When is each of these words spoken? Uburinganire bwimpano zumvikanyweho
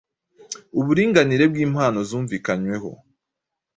Uburinganire 0.79 1.43
bwimpano 1.51 1.99
zumvikanyweho 2.09 2.91